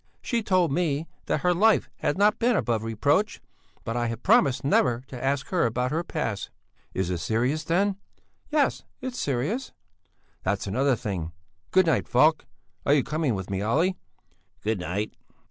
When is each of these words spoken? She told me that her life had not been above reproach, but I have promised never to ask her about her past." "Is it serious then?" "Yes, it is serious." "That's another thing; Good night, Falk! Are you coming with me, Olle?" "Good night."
She 0.23 0.41
told 0.41 0.71
me 0.71 1.07
that 1.27 1.41
her 1.41 1.53
life 1.53 1.87
had 1.97 2.17
not 2.17 2.39
been 2.39 2.55
above 2.55 2.83
reproach, 2.83 3.39
but 3.83 3.95
I 3.95 4.07
have 4.07 4.23
promised 4.23 4.63
never 4.63 5.03
to 5.09 5.23
ask 5.23 5.49
her 5.49 5.67
about 5.67 5.91
her 5.91 6.03
past." 6.03 6.49
"Is 6.95 7.11
it 7.11 7.19
serious 7.19 7.63
then?" 7.63 7.97
"Yes, 8.49 8.83
it 9.01 9.13
is 9.13 9.19
serious." 9.19 9.73
"That's 10.41 10.65
another 10.65 10.95
thing; 10.95 11.33
Good 11.69 11.85
night, 11.85 12.07
Falk! 12.07 12.47
Are 12.83 12.95
you 12.95 13.03
coming 13.03 13.35
with 13.35 13.51
me, 13.51 13.61
Olle?" 13.63 13.93
"Good 14.63 14.79
night." 14.79 15.13